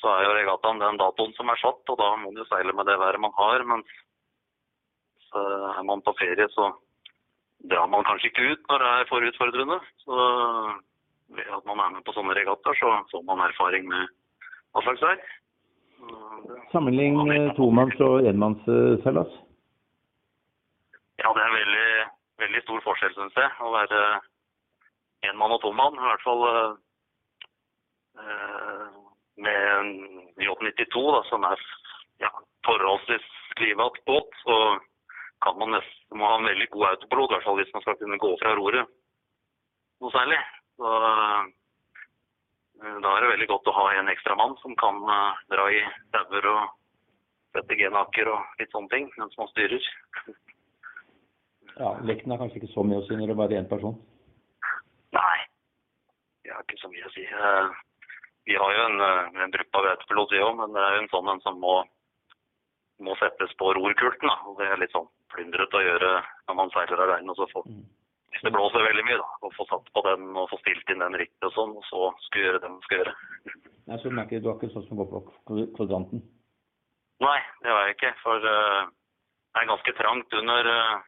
så 0.00 0.10
er 0.12 0.26
jo 0.26 0.34
regattaen 0.40 0.82
den 0.82 0.98
datoen 1.00 1.32
som 1.38 1.52
er 1.52 1.62
satt, 1.62 1.82
og 1.86 2.00
da 2.00 2.10
må 2.16 2.32
man 2.32 2.42
jo 2.42 2.48
seile 2.50 2.74
med 2.74 2.90
det 2.90 2.98
været 2.98 3.22
man 3.22 3.34
har. 3.38 3.64
Mens 3.72 3.96
så 5.30 5.44
er 5.70 5.82
man 5.86 6.02
på 6.02 6.16
ferie, 6.18 6.48
så 6.54 6.72
drar 7.70 7.88
man 7.90 8.06
kanskje 8.06 8.32
ikke 8.32 8.52
ut 8.52 8.70
når 8.70 8.84
det 8.84 8.92
er 8.92 9.10
for 9.10 9.30
utfordrende. 9.30 9.80
Så 10.04 10.20
ved 11.36 11.50
at 11.58 11.66
man 11.68 11.82
er 11.84 11.90
med 11.96 12.06
på 12.06 12.14
sånne 12.16 12.36
regattaer, 12.38 12.78
så 12.80 12.94
får 13.12 13.26
man 13.28 13.44
erfaring 13.44 13.88
med 13.90 14.08
hva 14.72 14.84
slags 14.86 15.04
vær. 15.04 15.20
Sammenlign 16.72 17.18
øh, 17.32 17.50
tomanns- 17.56 18.00
og 18.00 18.26
enmannsseilas. 18.26 19.30
Ja, 21.18 21.32
det 21.34 21.42
er 21.44 21.56
veldig, 21.56 21.90
veldig 22.48 22.64
stor 22.64 22.84
forskjell, 22.86 23.14
syns 23.14 23.36
jeg, 23.36 23.50
å 23.60 23.72
være 23.74 24.02
én 25.28 25.36
mann 25.36 25.52
og 25.52 25.60
to 25.62 25.72
mann. 25.76 25.98
I 25.98 26.06
hvert 26.08 26.24
fall 26.24 26.44
eh, 26.48 26.70
med 29.44 29.58
en 29.74 29.90
J92, 30.40 31.02
da, 31.14 31.20
som 31.28 31.44
er 31.48 31.64
ja, 32.24 32.32
forholdsvis 32.66 33.26
skrivatt 33.52 34.00
båt, 34.08 34.32
så 34.44 34.56
kan 35.44 35.58
man 35.60 35.76
nesten 35.76 36.18
må 36.18 36.26
ha 36.26 36.38
en 36.38 36.48
veldig 36.48 36.70
god 36.72 36.88
autopilot, 36.94 37.30
i 37.30 37.36
hvert 37.36 37.46
fall 37.46 37.60
hvis 37.60 37.74
man 37.76 37.84
skal 37.84 38.00
kunne 38.00 38.22
gå 38.22 38.32
fra 38.40 38.56
roret 38.58 38.90
noe 40.02 40.14
særlig. 40.14 40.38
Så, 40.78 40.88
eh, 40.88 41.42
da 43.02 43.12
er 43.12 43.22
det 43.22 43.32
veldig 43.34 43.48
godt 43.50 43.70
å 43.70 43.76
ha 43.76 43.86
en 43.98 44.10
ekstra 44.10 44.34
mann 44.38 44.54
som 44.62 44.74
kan 44.78 44.98
eh, 45.02 45.40
dra 45.52 45.68
i 45.74 45.82
dauer 46.14 46.50
og 46.54 46.74
sette 47.56 47.78
genaker 47.78 48.30
og 48.30 48.60
litt 48.60 48.74
sånne 48.74 48.92
ting 48.94 49.08
mens 49.18 49.34
man 49.40 49.50
styrer. 49.52 49.82
Ja, 51.78 51.92
Vekten 52.02 52.32
har 52.32 52.40
kanskje 52.42 52.58
ikke 52.62 52.72
så 52.72 52.82
mye 52.86 52.98
å 52.98 53.04
si 53.06 53.16
når 53.18 53.30
det 53.30 53.36
bare 53.38 53.54
er 53.54 53.62
én 53.62 53.68
person. 53.70 53.94
Nei, 55.14 55.36
det 56.44 56.54
har 56.54 56.64
ikke 56.64 56.80
så 56.80 56.90
mye 56.90 57.06
å 57.06 57.12
si. 57.14 57.26
Eh, 57.26 57.76
Vi 58.48 58.56
har 58.56 58.72
jo 58.72 58.84
en, 58.86 59.00
en 59.04 59.42
en 59.44 59.54
av 59.76 59.86
autopilot, 59.92 60.30
vi 60.32 60.40
òg, 60.40 60.54
men 60.56 60.72
det 60.72 60.80
er 60.80 60.94
jo 60.96 61.00
en 61.02 61.10
sånn 61.12 61.28
en 61.28 61.40
som 61.44 61.58
må, 61.60 61.74
må 63.04 63.14
settes 63.20 63.52
på 63.60 63.74
rorkulten. 63.76 64.30
Og 64.48 64.56
det 64.58 64.70
er 64.72 64.80
litt 64.80 64.94
sånn 64.96 65.06
plyndrete 65.34 65.76
å 65.76 65.84
gjøre 65.84 66.12
når 66.48 66.56
man 66.56 66.72
seiler 66.72 67.02
alene. 67.04 67.34
Mm. 67.36 67.82
hvis 68.32 68.44
det 68.46 68.52
blåser 68.54 68.86
veldig 68.86 69.04
mye, 69.04 69.18
da, 69.20 69.28
å 69.44 69.50
få 69.52 69.66
satt 69.68 69.92
på 69.92 70.04
den 70.06 70.32
og 70.32 70.48
få 70.48 70.58
stilt 70.62 70.90
inn 70.92 71.04
den 71.04 71.18
riktig 71.20 71.44
og 71.50 71.52
sånn, 71.54 71.76
og 71.76 71.84
så 71.90 72.08
skulle 72.24 72.46
gjøre 72.48 72.62
det 72.64 72.72
man 72.72 72.82
skal 72.86 73.02
gjøre. 73.02 73.14
Nei, 73.88 73.98
så 73.98 74.08
du, 74.08 74.16
merker, 74.16 74.40
du 74.40 74.48
har 74.50 74.58
ikke 74.58 74.72
sånn 74.72 74.88
som 74.88 75.00
går 75.00 75.08
på 75.12 75.22
kvadranten. 75.76 76.24
Nei, 77.24 77.38
det 77.64 77.72
har 77.72 77.86
jeg 77.86 77.96
ikke, 77.96 78.14
for 78.24 78.48
uh, 78.48 78.88
det 79.52 79.62
er 79.62 79.70
ganske 79.72 79.94
trangt 79.98 80.36
under, 80.38 80.68
eh, 80.72 81.07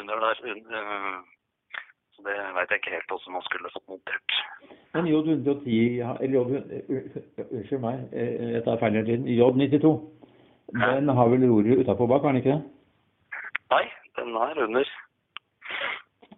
under 0.00 0.20
der. 0.20 0.40
eh, 0.46 1.16
så 2.16 2.22
det 2.24 2.36
veit 2.56 2.70
jeg 2.72 2.80
ikke 2.80 2.94
helt 2.96 3.10
hvordan 3.12 3.32
man 3.36 3.42
skulle 3.44 3.72
fått 3.74 3.88
montert. 3.92 4.36
Men 4.94 5.08
J110, 5.10 5.74
eller 6.24 6.38
uh, 6.40 7.48
unnskyld 7.50 7.82
meg, 7.82 8.06
eh, 8.16 8.52
jeg 8.56 8.62
tar 8.64 8.78
feil 8.80 8.96
hele 8.96 9.08
tiden. 9.10 9.26
J92, 9.28 9.90
den 10.72 11.08
har 11.18 11.28
vel 11.28 11.44
roret 11.50 11.82
utapå 11.84 12.06
bak, 12.08 12.22
har 12.24 12.32
den 12.32 12.40
ikke 12.40 12.54
det? 12.56 12.62
Nei, 13.74 13.84
den 14.16 14.32
er 14.46 14.62
under. 14.64 14.88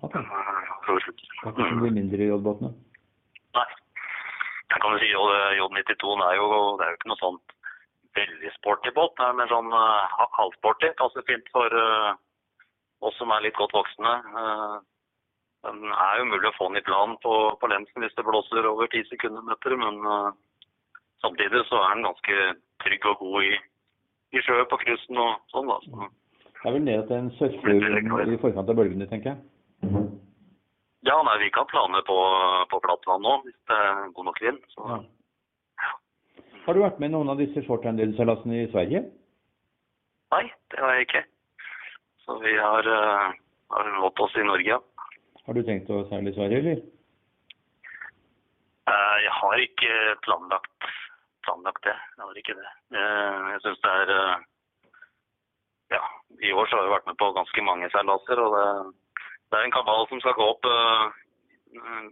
Okay. 0.02 0.22
Den 0.22 0.96
er 0.96 1.04
slutt. 1.04 1.22
Det 1.44 1.62
er 1.62 1.70
ikke 1.78 1.94
mindre 2.00 2.26
J-båtene. 2.32 2.72
Nei. 3.58 3.68
Jeg 4.68 4.82
kan 4.82 4.92
jo 4.94 4.98
si 5.02 5.08
J- 5.14 5.54
J92 5.58 6.26
er 6.26 6.34
jo, 6.42 6.48
det 6.78 6.84
er 6.86 6.90
jo 6.92 6.98
ikke 6.98 7.10
noe 7.12 7.22
sånt 7.22 7.54
veldig 8.18 8.50
sporty 8.58 8.90
båt. 8.98 9.14
Det 9.18 9.26
er 9.30 9.38
mer 9.38 9.50
sånn 9.50 9.70
uh, 9.72 10.18
halvsporty. 10.38 10.90
Passer 10.98 11.22
fint 11.28 11.46
for 11.54 11.70
eh, 11.70 12.10
oss 13.04 13.18
som 13.18 13.30
er 13.30 13.44
litt 13.44 13.58
godt 13.58 13.74
voksne. 13.76 14.14
det 14.34 14.86
den 15.66 15.90
er 15.90 16.20
jo 16.20 16.28
mulig 16.30 16.50
å 16.50 16.54
få 16.56 16.68
den 16.70 16.80
i 16.80 16.86
plan 16.86 17.16
på, 17.22 17.34
på 17.58 17.70
lensen 17.70 18.04
hvis 18.04 18.14
det 18.18 18.26
blåser 18.26 18.68
over 18.70 18.86
10 18.86 19.08
sekunder 19.10 19.42
meter, 19.46 19.74
men 19.80 19.98
eh, 20.06 20.30
samtidig 21.24 21.64
så 21.66 21.80
er 21.82 21.96
den 21.96 22.06
ganske 22.06 22.38
trygg 22.84 23.08
og 23.10 23.24
god 23.24 23.48
i, 23.48 23.52
i 24.38 24.42
sjø 24.46 24.62
på 24.70 24.78
kryssen 24.84 25.18
og 25.18 25.34
sånn. 25.52 25.70
da. 25.70 25.78
Så, 25.82 26.10
Det 26.46 26.70
er 26.70 26.76
vel 26.76 26.86
ned 26.86 27.04
til 27.08 27.18
en 27.18 27.32
surfer 27.40 28.34
i 28.36 28.40
forkant 28.42 28.70
av 28.70 28.78
bølgene, 28.78 29.10
tenker 29.10 29.34
jeg. 29.34 30.04
ja, 31.10 31.16
nei, 31.26 31.36
vi 31.42 31.50
kan 31.54 31.66
plane 31.70 32.02
på, 32.06 32.18
på 32.70 32.82
plattvann 32.86 33.24
nå 33.26 33.38
hvis 33.46 33.58
det 33.70 33.80
er 33.88 34.12
god 34.14 34.30
nok 34.30 34.42
vind. 34.46 34.60
Så. 34.76 35.00
Ja. 35.82 35.94
Har 36.68 36.76
du 36.76 36.84
vært 36.84 37.02
med 37.02 37.10
i 37.10 37.16
noen 37.16 37.34
av 37.34 37.42
disse 37.42 37.64
shorthanded-seilasene 37.66 38.62
i 38.62 38.70
Sverige? 38.70 39.02
Nei, 40.34 40.44
det 40.70 40.82
har 40.84 40.94
jeg 40.94 41.08
ikke. 41.08 41.24
Så 42.28 42.38
vi 42.38 42.58
har, 42.58 42.88
uh, 42.88 43.32
har 43.68 43.86
holdt 44.00 44.20
oss 44.20 44.36
i 44.36 44.44
Norge. 44.44 44.74
Har 45.46 45.56
du 45.56 45.62
tenkt 45.64 45.88
å 45.88 46.02
seile 46.10 46.28
i 46.28 46.36
Sverige, 46.36 46.58
eller? 46.60 46.82
Uh, 48.84 49.16
jeg 49.24 49.32
har 49.38 49.62
ikke 49.64 49.94
planlagt, 50.26 50.90
planlagt 51.48 51.88
det. 51.88 51.94
Jeg 51.96 52.26
har 52.26 52.42
ikke 52.42 52.56
det. 52.58 52.68
Uh, 52.92 53.48
jeg 53.54 53.64
syns 53.64 53.80
det 53.86 53.94
er 54.02 54.12
Ja, 55.88 56.02
i 56.44 56.52
år 56.52 56.68
så 56.68 56.76
har 56.76 56.84
vi 56.84 56.92
vært 56.92 57.08
med 57.08 57.16
på 57.16 57.30
ganske 57.32 57.64
mange 57.64 57.88
seilaser, 57.96 58.44
og 58.44 58.52
det, 58.52 58.66
det, 59.48 59.56
er 59.56 59.64
en 59.64 59.72
kabal 59.72 60.04
som 60.10 60.20
skal 60.20 60.36
gå 60.36 60.48
opp 60.52 60.68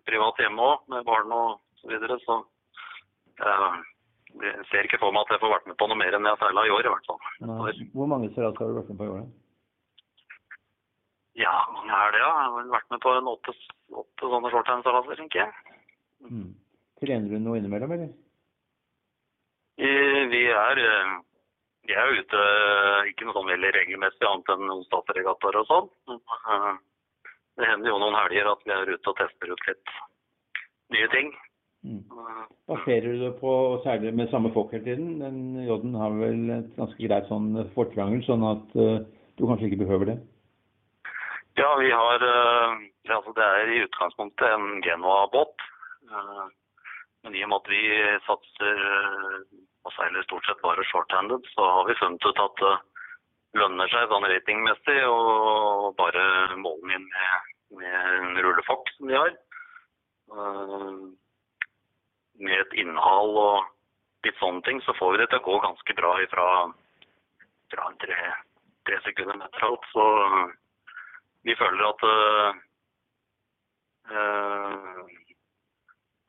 privat 0.09 0.41
hjemme 0.41 0.65
òg, 0.65 0.87
med 0.89 1.05
barn 1.05 1.35
og 1.37 1.59
så 1.83 1.91
videre, 1.93 2.17
så 2.25 2.39
jeg 3.37 4.65
ser 4.71 4.89
ikke 4.89 5.03
for 5.03 5.13
meg 5.13 5.29
at 5.29 5.37
jeg 5.37 5.45
får 5.45 5.53
vært 5.59 5.69
med 5.69 5.77
på 5.77 5.91
noe 5.93 6.01
mer 6.01 6.17
enn 6.17 6.25
jeg 6.25 6.39
har 6.39 6.41
seila 6.41 6.65
i 6.65 6.73
år, 6.73 6.89
i 6.89 6.95
hvert 6.95 7.11
fall. 7.13 7.85
Hvor 7.93 8.09
mange 8.15 8.33
seilaser 8.33 8.65
har 8.65 8.73
du 8.73 8.81
vært 8.81 8.95
med 8.95 9.03
på 9.03 9.11
i 9.11 9.13
år? 9.19 9.29
Ja, 11.37 11.53
mange 11.75 11.93
er 11.93 12.15
det, 12.15 12.21
ja. 12.23 12.31
Jeg 12.33 12.53
har 12.53 12.69
vært 12.73 12.93
med 12.95 13.03
på 13.05 13.13
en 13.13 13.29
åtte, 13.29 13.53
åtte 14.03 14.31
sånne 14.33 14.53
shorthand-seilaser, 14.55 15.19
tenker 15.21 15.43
jeg. 15.43 15.77
Mm. 16.25 16.51
Trener 17.03 17.29
du 17.29 17.43
noe 17.45 17.59
innimellom, 17.61 17.93
eller? 17.93 18.13
Vi 19.77 20.43
er, 20.49 20.79
vi 21.85 21.93
er 21.93 22.15
ute 22.17 22.45
ikke 23.11 23.27
noe 23.29 23.37
sånn 23.37 23.51
veldig 23.51 23.73
regelmessig, 23.77 24.25
annet 24.25 24.53
enn 24.55 24.73
onsdagsregattaer 24.79 25.59
og 25.61 25.67
sånn. 25.69 25.91
Det 27.57 27.69
hender 27.69 27.93
jo 27.93 27.99
noen 28.01 28.17
helger 28.17 28.49
at 28.55 28.65
vi 28.65 28.73
er 28.73 28.95
ute 28.95 29.13
og 29.13 29.19
tester 29.21 29.53
ut 29.53 29.67
litt 29.69 29.93
nye 30.97 31.11
ting. 31.13 31.29
Mm. 31.87 32.01
Baserer 32.67 33.13
du 33.13 33.27
det 33.27 33.35
på 33.43 33.53
særlig 33.85 34.15
med 34.17 34.33
samme 34.33 34.51
folk 34.57 34.73
hele 34.73 34.89
tiden? 34.89 35.19
Den 35.21 35.67
J-en 35.69 36.01
har 36.01 36.17
vel 36.17 36.49
et 36.57 36.73
ganske 36.81 37.01
greit 37.05 37.29
sånn 37.29 37.53
fortrangel, 37.77 38.25
sånn 38.25 38.49
at 38.49 38.73
du 38.73 39.45
kanskje 39.45 39.69
ikke 39.69 39.85
behøver 39.85 40.15
det? 40.15 40.17
Ja, 41.57 41.77
vi 41.81 41.91
har 41.91 42.23
uh, 42.23 42.73
altså 43.09 43.33
Det 43.33 43.45
er 43.45 43.71
i 43.73 43.85
utgangspunktet 43.87 44.51
en 44.51 44.83
Genoa-båt. 44.85 45.63
Men 47.25 47.35
i 47.35 47.45
og 47.45 47.49
med 47.51 47.63
at 47.63 47.71
vi 47.73 47.81
satser 48.27 48.83
og 49.87 49.95
seiler 49.95 50.27
stort 50.27 50.47
sett 50.47 50.61
bare 50.63 50.85
short-handed, 50.91 51.47
så 51.55 51.65
har 51.77 51.89
vi 51.89 51.97
funnet 51.99 52.27
ut 52.27 52.43
at 52.43 52.61
det 52.61 52.75
lønner 53.61 53.91
seg 53.91 54.11
sånn 54.11 54.27
ratingmessig 54.31 54.97
å 55.09 55.93
bare 55.99 56.25
måle 56.61 56.83
den 56.83 56.97
inn 56.99 57.07
med, 57.09 57.53
med 57.81 57.97
en 58.19 58.41
rullefokk 58.45 58.93
som 58.97 59.11
vi 59.11 59.17
har. 59.17 59.33
med 62.37 62.61
et 62.61 62.75
innhold 62.83 63.39
og 63.41 64.27
litt 64.27 64.39
sånne 64.43 64.63
ting, 64.67 64.83
så 64.85 64.95
får 64.99 65.15
vi 65.15 65.23
det 65.23 65.29
til 65.33 65.41
å 65.41 65.47
gå 65.47 65.59
ganske 65.65 65.97
bra 65.99 66.13
ifra, 66.23 66.47
fra 67.73 67.91
tre, 68.03 68.21
tre 68.89 69.01
sekunder 69.07 69.39
meter 69.41 69.69
alt. 69.71 69.87
Så 69.95 70.07
vi 71.47 71.55
føler 71.59 71.85
at 71.89 72.01
uh, 72.11 72.51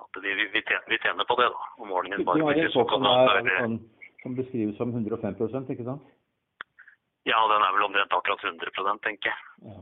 at 0.07 0.23
vi, 0.23 0.33
vi, 0.33 0.45
vi, 0.53 0.97
tjener, 1.03 1.25
på 1.29 1.35
det 1.39 1.49
da, 1.53 1.61
om 1.77 1.91
morgenen. 1.91 2.23
Du 2.25 2.31
har 2.31 2.57
en 2.57 2.71
sånn 2.73 2.89
som, 2.89 3.79
som 4.23 4.37
beskrives 4.37 4.77
som 4.79 4.93
105% 4.95 5.73
ikke 5.73 5.87
sant? 5.87 6.05
Ja, 7.27 7.39
den 7.51 7.65
er 7.65 7.75
vel 7.75 7.87
omtrent 7.89 8.13
akkurat 8.15 8.43
100 8.43 9.01
tenker 9.03 9.33
jeg. 9.33 9.39
Ja. 9.67 9.81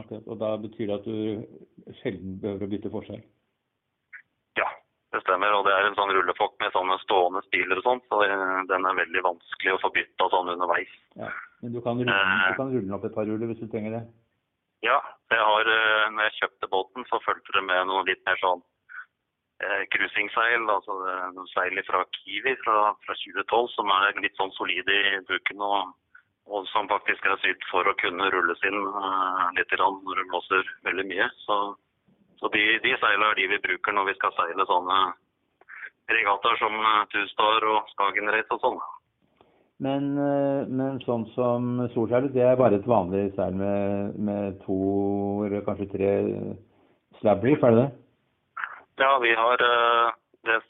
Okay. 0.00 0.20
og 0.24 0.38
da 0.40 0.54
betyr 0.56 0.88
det 0.88 0.94
at 0.96 1.04
du 1.04 1.94
sjelden 2.00 2.38
behøver 2.40 2.64
å 2.64 2.72
bytte 2.72 2.92
forskjell? 2.92 3.20
Det 5.14 5.22
stemmer. 5.22 5.54
Og 5.54 5.62
det 5.66 5.74
er 5.76 5.86
en 5.86 5.96
sånn 5.98 6.10
rullefokk 6.10 6.56
med 6.58 6.74
sånne 6.74 6.98
stående 7.04 7.44
stiler 7.46 7.78
og 7.78 7.86
sånn, 7.86 8.00
så 8.10 8.20
den 8.70 8.88
er 8.90 8.98
veldig 8.98 9.22
vanskelig 9.22 9.76
å 9.76 9.80
få 9.84 9.92
bytta 9.94 10.26
sånn 10.32 10.50
underveis. 10.56 10.94
Ja. 11.20 11.30
Men 11.62 11.72
du 11.72 11.80
kan, 11.84 12.00
rulle, 12.00 12.16
du 12.18 12.56
kan 12.58 12.72
rulle 12.72 12.84
den 12.84 12.96
opp 12.96 13.06
et 13.06 13.14
par 13.14 13.28
ruller 13.28 13.48
hvis 13.48 13.62
du 13.62 13.68
trenger 13.70 13.94
det? 13.94 14.04
Ja. 14.84 14.98
Jeg 15.32 15.40
har, 15.40 15.68
eh, 15.72 16.10
når 16.12 16.26
jeg 16.26 16.38
kjøpte 16.40 16.70
båten, 16.72 17.06
så 17.08 17.20
fulgte 17.24 17.54
det 17.56 17.62
med 17.64 17.86
noe 17.88 18.02
litt 18.06 18.20
mer 18.26 18.36
sånn 18.42 18.60
eh, 19.64 19.84
cruisingseil. 19.94 20.66
Altså 20.68 20.98
noen 21.36 21.48
seil 21.54 21.80
fra 21.86 22.02
Kiwi 22.18 22.56
fra, 22.64 22.92
fra, 23.06 23.16
2012 23.22 23.70
som 23.76 23.94
er 23.94 24.20
litt 24.20 24.36
sånn 24.40 24.52
solide 24.58 24.98
i 25.14 25.22
buken. 25.30 25.62
Og, 25.64 25.94
og, 26.50 26.68
som 26.74 26.90
faktisk 26.90 27.24
er 27.24 27.40
sydd 27.42 27.64
for 27.70 27.88
å 27.88 27.96
kunne 28.02 28.28
rulles 28.34 28.66
inn 28.68 28.82
litt 29.56 29.72
når 29.80 30.20
det 30.20 30.28
blåser 30.28 30.70
veldig 30.90 31.06
mye. 31.08 31.30
Så, 31.46 31.58
så 32.44 32.50
de, 32.52 32.64
de 32.84 32.90
seilene 33.00 33.30
er 33.32 33.38
de 33.38 33.46
vi 33.54 33.62
bruker 33.64 33.94
når 33.96 34.10
vi 34.10 34.14
skal 34.18 34.34
seile 34.36 34.66
sånne 34.68 34.98
regattaer 36.12 36.58
som 36.60 36.74
Tustar 37.14 37.64
og 37.72 37.86
Skagen 37.94 38.28
Race 38.28 38.52
og 38.52 38.60
sånn. 38.60 38.82
Men, 39.84 40.10
eh, 40.20 40.68
men, 40.68 41.00
sånn 41.06 41.24
som 41.32 41.70
solseil, 41.94 42.28
det 42.36 42.44
er 42.44 42.60
bare 42.60 42.76
et 42.76 42.90
vanlig 42.90 43.30
seil 43.38 43.56
med, 43.56 44.20
med 44.28 44.60
to 44.66 44.76
eller 45.46 45.64
kanskje 45.64 45.88
tre 45.94 46.12
slabreef, 47.22 47.64
er 47.64 47.72
det 47.72 47.80
det? 47.80 47.88
Ja, 49.00 49.16
vi 49.24 49.32
har 49.40 49.56
det, 49.64 49.72
det, 50.44 50.60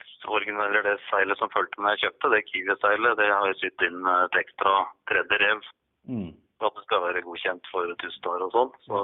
det 0.87 0.97
seilet 1.11 1.43
som 1.43 1.51
fulgte 1.53 1.83
med 1.83 1.99
jeg 1.99 2.07
kjøpte, 2.07 2.33
det 2.37 2.45
Kiwi-seilet, 2.53 3.19
det 3.19 3.29
har 3.35 3.51
jeg 3.51 3.61
sydd 3.65 3.87
inn 3.91 4.11
et 4.15 4.41
ekstra 4.45 4.79
tredje 5.11 5.43
rev. 5.43 5.67
Mm. 6.07 6.31
For 6.63 6.71
at 6.71 6.79
det 6.79 6.87
skal 6.87 7.09
være 7.09 7.27
godkjent 7.27 7.73
for 7.75 7.99
tustar 7.99 8.47
og 8.47 8.55
sånn. 8.55 8.73
Så 8.87 9.03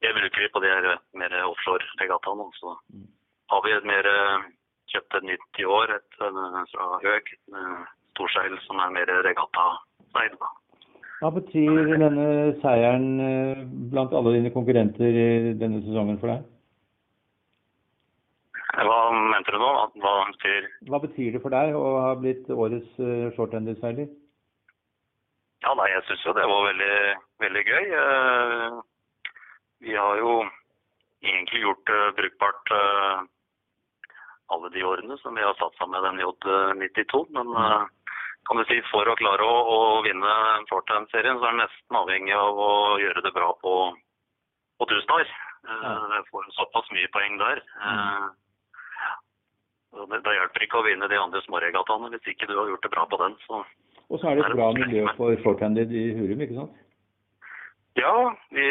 jeg 0.00 0.16
bruker 0.16 0.44
vi 0.44 0.52
på 0.54 0.62
de 0.64 0.72
her 0.72 0.88
mer 1.20 1.36
offshore-regattaene. 1.44 2.46
Så 2.60 2.74
mm. 2.92 3.06
har 3.52 3.64
vi 3.66 3.76
et 3.76 3.88
mer 3.88 4.08
kjøpt 4.90 5.18
et 5.18 5.28
nytt 5.32 5.60
i 5.62 5.68
år, 5.68 5.96
et 5.96 6.20
fra 6.20 6.88
Høg 7.04 7.34
storseil 8.14 8.56
som 8.66 8.80
er 8.82 8.94
mer 8.94 9.12
regattaseil. 9.26 10.38
Hva 11.20 11.28
betyr 11.36 11.92
denne 12.00 12.28
seieren 12.62 13.20
eh, 13.20 13.60
blant 13.92 14.14
alle 14.16 14.38
dine 14.38 14.52
konkurrenter 14.54 15.18
i 15.20 15.52
denne 15.60 15.82
sesongen 15.84 16.18
for 16.20 16.32
deg? 16.32 16.46
Hva 18.80 18.98
mente 19.12 19.52
du 19.52 19.58
nå? 19.60 19.68
Hva 20.00 20.14
betyr 20.30 20.68
Hva 20.88 21.00
betyr 21.02 21.34
det 21.34 21.42
for 21.44 21.52
deg 21.52 21.76
å 21.76 21.84
ha 22.06 22.14
blitt 22.16 22.48
årets 22.54 23.00
shortender-seiler? 23.36 24.08
Ja, 25.60 25.74
nei, 25.76 25.90
jeg 25.92 26.06
syns 26.08 26.22
jo 26.24 26.32
det 26.38 26.46
var 26.48 26.68
veldig, 26.70 26.94
veldig 27.44 27.64
gøy. 27.68 27.90
Uh, 29.80 29.86
vi 29.86 29.96
har 29.96 30.16
jo 30.18 30.32
egentlig 31.24 31.62
gjort 31.62 31.92
uh, 31.92 32.10
brukbart 32.16 32.72
alle 34.50 34.68
de 34.74 34.82
årene 34.84 35.16
som 35.18 35.34
vi 35.34 35.42
har 35.42 35.54
satsa 35.54 35.86
med 35.86 36.02
den 36.02 36.20
J92. 36.20 37.26
Men 37.30 37.54
kan 38.48 38.58
du 38.58 38.64
si, 38.66 38.80
for 38.90 39.06
å 39.06 39.14
klare 39.14 39.46
å, 39.46 39.58
å 39.70 40.02
vinne 40.02 40.32
shorthand-serien, 40.66 41.38
så 41.38 41.46
er 41.46 41.54
det 41.54 41.60
nesten 41.62 41.98
avhengig 42.00 42.34
av 42.34 42.58
å 42.58 42.72
gjøre 42.98 43.22
det 43.22 43.30
bra 43.36 43.52
på, 43.62 43.74
på 44.80 44.88
Tustar. 44.90 45.22
Uh. 45.68 46.18
Får 46.32 46.50
såpass 46.56 46.90
mye 46.90 47.12
poeng 47.14 47.38
der. 47.38 47.62
Mm. 47.78 48.30
Det, 49.90 50.18
det, 50.22 50.34
hjelper 50.36 50.64
ikke 50.66 50.80
å 50.80 50.86
vinne 50.86 51.08
de 51.10 51.18
andre 51.18 51.42
småregattaene 51.46 52.10
hvis 52.12 52.28
ikke 52.32 52.46
du 52.50 52.56
har 52.58 52.68
gjort 52.70 52.84
det 52.86 52.92
bra 52.94 53.06
på 53.10 53.18
den. 53.22 53.34
Så. 53.46 53.62
Og 54.10 54.20
så 54.20 54.30
er 54.30 54.38
det 54.38 54.46
et 54.46 54.58
bra 54.58 54.70
miljø 54.74 55.06
for 55.18 55.42
shorthanded 55.42 55.94
i 55.94 56.04
Hurum, 56.18 56.44
ikke 56.46 56.58
sant? 56.58 56.78
Ja, 57.98 58.14
vi, 58.54 58.66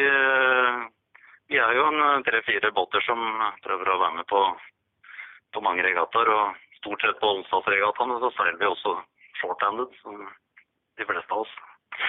vi 1.50 1.58
er 1.58 1.76
jo 1.78 1.86
en 1.90 2.24
tre-fire 2.24 2.72
båter 2.76 3.02
som 3.06 3.22
prøver 3.66 3.90
å 3.90 4.00
være 4.04 4.20
med 4.20 4.28
på, 4.30 4.42
på 5.56 5.64
mange 5.66 5.86
regattaer. 5.86 6.30
Og 6.30 6.60
stort 6.80 7.02
sett 7.04 7.20
på 7.22 7.32
onsdagsregattaene 7.40 8.20
så 8.22 8.30
seiler 8.38 8.60
vi 8.62 8.70
også 8.70 8.96
short-handed 9.42 9.96
som 10.04 10.22
de 11.00 11.08
fleste 11.10 11.34
av 11.34 11.46
oss. 11.46 11.56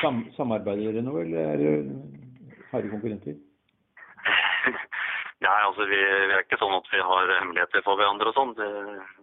Sam 0.00 0.22
samarbeider 0.36 0.92
dere 0.92 1.04
nå, 1.06 1.16
eller 1.22 1.54
er 1.54 1.62
dere 1.62 2.60
harde 2.70 2.92
konkurrenter? 2.92 3.38
Nei, 5.44 5.58
altså 5.64 5.88
vi, 5.88 5.96
vi, 5.96 6.34
er 6.36 6.44
ikke 6.44 6.60
sånn 6.60 6.76
at 6.76 6.92
vi 6.92 7.00
har 7.00 7.34
hemmeligheter 7.38 7.84
for 7.86 7.98
hverandre 7.98 8.30
og 8.30 8.36
sånn. 8.36 8.54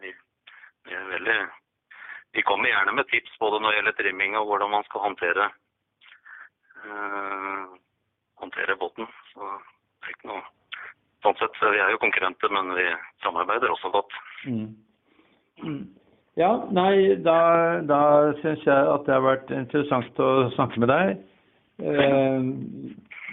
Vi, 0.02 0.12
vi, 0.90 0.98
er 0.98 1.10
veldig 1.14 1.38
Vi 2.36 2.44
kommer 2.48 2.74
gjerne 2.74 2.96
med 2.98 3.10
tips 3.12 3.38
både 3.42 3.62
når 3.62 3.70
det 3.70 3.80
gjelder 3.80 3.98
trimming 4.02 4.38
og 4.40 4.50
hvordan 4.50 4.74
man 4.74 4.86
skal 4.90 5.06
håndtere 5.06 5.50
øh, 6.84 7.78
håndtere 8.42 8.80
båten. 8.82 9.08
Så 9.32 9.52
ikke 10.14 10.32
noe 10.34 10.46
Sånn 11.26 11.34
sett, 11.40 11.56
vi 11.58 11.80
er 11.82 11.90
jo 11.90 11.98
konkurrenter, 11.98 12.52
men 12.54 12.76
vi 12.78 12.84
samarbeider 13.26 13.72
også 13.74 13.90
godt. 13.90 14.14
Mm. 14.46 14.68
Mm. 15.66 15.80
Ja, 16.38 16.52
nei, 16.70 17.18
da, 17.26 17.38
da 17.90 18.02
syns 18.44 18.62
jeg 18.68 18.92
at 18.94 19.08
det 19.08 19.16
har 19.16 19.24
vært 19.26 19.50
interessant 19.50 20.22
å 20.22 20.28
snakke 20.54 20.84
med 20.84 20.92
deg. 20.94 21.16
Eh, 21.82 22.46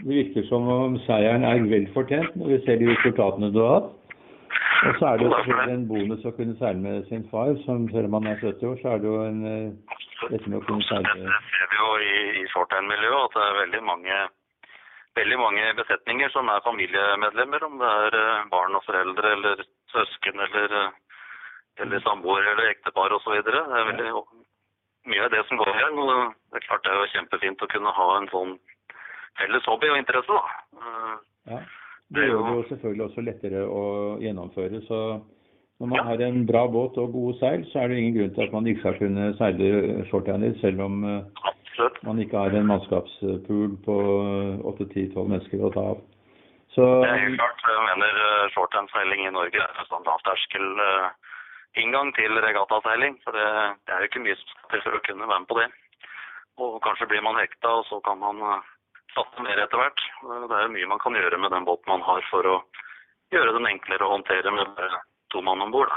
det 0.00 0.08
virker 0.08 0.48
som 0.48 0.70
om 0.72 0.96
seieren 1.04 1.44
er 1.44 1.60
vel 1.68 1.84
fortjent 1.92 2.32
når 2.40 2.54
vi 2.54 2.58
ser 2.64 2.80
de 2.80 2.88
resultatene 2.88 3.52
du 3.52 3.60
har 3.60 3.76
hatt. 3.76 3.92
Og 4.84 4.96
så 4.98 5.10
er 5.10 5.20
det 5.20 5.26
jo 5.28 5.34
selvfølgelig 5.34 5.74
en 5.74 5.86
bonus 5.88 6.24
å 6.24 6.32
kunne 6.36 6.56
seile 6.58 6.80
med 6.80 7.04
sin 7.10 7.28
far, 7.30 7.52
som 7.64 7.84
selv 7.92 8.08
om 8.08 8.16
han 8.18 8.32
er 8.32 8.40
70 8.40 8.70
år, 8.70 8.80
så 8.80 8.94
er 8.94 9.04
det 9.04 9.12
jo 9.12 9.20
en 9.24 9.44
eh, 9.50 10.00
dette 10.30 10.48
med 10.48 10.58
å 10.60 10.64
kunne 10.64 10.88
seile 10.88 11.14
Det 11.20 11.38
ser 11.52 11.70
vi 11.70 11.80
jo 11.80 11.92
i, 12.00 12.16
i 12.40 12.44
shorthand-miljøet, 12.52 13.28
at 13.28 13.36
det 13.36 13.44
er 13.44 13.60
veldig 13.60 13.82
mange, 13.88 14.18
veldig 15.18 15.38
mange 15.38 15.70
besetninger 15.78 16.32
som 16.34 16.48
er 16.50 16.64
familiemedlemmer, 16.66 17.64
om 17.66 17.78
det 17.82 17.90
er 18.06 18.18
eh, 18.20 18.46
barn 18.52 18.78
og 18.78 18.84
foreldre 18.86 19.34
eller 19.38 19.64
søsken 19.94 20.40
eller 20.48 20.76
eller 21.82 22.00
samboer 22.06 22.46
eller 22.52 22.70
ektepar 22.70 23.10
osv. 23.16 23.40
Det 23.42 23.54
er 23.54 23.88
veldig 23.90 24.10
mye 25.10 25.24
av 25.26 25.32
det 25.34 25.40
som 25.48 25.58
går 25.58 25.72
igjen. 25.72 25.96
Og 25.98 26.34
det 26.52 26.60
er 26.60 26.66
klart 26.68 26.84
det 26.86 26.92
er 26.92 27.00
jo 27.00 27.12
kjempefint 27.14 27.64
å 27.64 27.70
kunne 27.72 27.94
ha 27.96 28.08
en 28.18 28.28
sånn 28.30 28.52
felles 29.40 29.66
hobby 29.66 29.90
og 29.90 29.98
interesse, 30.02 30.38
da. 30.38 30.60
Eh, 30.82 31.16
Ja. 31.54 31.58
Det 32.14 32.24
gjør 32.28 32.44
det 32.44 32.52
jo 32.54 32.64
selvfølgelig 32.68 33.04
også 33.04 33.22
lettere 33.24 33.60
å 33.66 33.84
gjennomføre. 34.22 34.80
Så 34.86 34.98
når 35.80 35.90
man 35.90 36.06
har 36.06 36.20
en 36.22 36.46
bra 36.46 36.66
båt 36.70 36.98
og 37.00 37.12
gode 37.12 37.38
seil, 37.40 37.64
så 37.72 37.80
er 37.80 37.88
det 37.88 37.98
ingen 37.98 38.16
grunn 38.18 38.34
til 38.34 38.44
at 38.44 38.52
man 38.52 38.66
ikke 38.70 38.80
skal 38.80 38.98
kunne 39.00 39.26
seile 39.40 40.04
shorthander, 40.10 40.54
selv 40.60 40.84
om 40.84 41.04
eh, 41.08 41.50
Absolutt. 41.74 42.02
man 42.06 42.20
ikke 42.22 42.38
har 42.38 42.54
en 42.54 42.68
mannskapspool 42.70 43.72
på 43.82 43.94
8-10-12 44.62 45.26
mennesker 45.26 45.64
å 45.66 45.70
ta 45.74 45.82
av. 45.94 46.02
Så 46.70 46.86
Det 47.02 47.08
er 47.10 47.22
helt 47.26 47.38
klart. 47.38 47.62
Jeg 47.66 47.86
mener 47.86 48.20
eh, 48.26 48.50
shorthandseiling 48.54 49.24
i 49.26 49.32
Norge 49.34 49.58
er 49.62 49.88
sånn 49.90 50.06
lavterskel 50.06 50.68
eh, 50.86 51.08
inngang 51.82 52.12
til 52.14 52.38
regattaseiling. 52.46 53.18
For 53.26 53.34
det, 53.34 53.48
det 53.86 53.94
er 53.94 54.04
jo 54.04 54.10
ikke 54.10 54.22
mye 54.22 54.38
som 54.38 54.52
skal 54.52 54.70
til 54.70 54.84
for 54.86 54.98
å 54.98 55.02
kunne 55.08 55.28
være 55.30 55.42
med 55.42 55.50
på 55.50 55.58
det. 55.58 55.66
Og 56.62 56.78
kanskje 56.86 57.10
blir 57.10 57.26
man 57.26 57.38
hekta, 57.42 57.74
og 57.80 57.86
så 57.90 57.98
kan 58.06 58.22
man 58.22 58.38
eh, 58.38 58.72
satse 59.18 59.42
mer 59.42 59.62
etter 59.66 59.82
hvert. 59.82 60.06
Eh, 60.22 60.46
Det 60.46 60.54
er 60.58 60.66
jo 60.66 60.74
mye 60.78 60.90
man 60.94 61.02
kan 61.02 61.18
gjøre 61.18 61.42
med 61.42 61.54
den 61.58 61.66
båten 61.66 61.90
man 61.90 62.06
har 62.06 62.22
for 62.30 62.54
å 62.54 62.56
gjøre 63.34 63.58
den 63.58 63.70
enklere 63.70 64.06
å 64.06 64.14
håndtere 64.14 64.54
med 64.54 64.82
to 65.34 65.42
mann 65.42 65.62
om 65.66 65.74
bord. 65.74 65.90